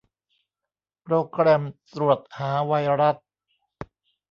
[1.03, 1.63] โปรแกรม
[1.93, 3.17] ตรวจหาไวรัส